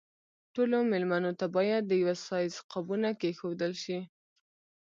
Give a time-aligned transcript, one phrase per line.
[0.53, 3.99] ټولو مېلمنو ته باید د یوه سایز قابونه کېښودل شي.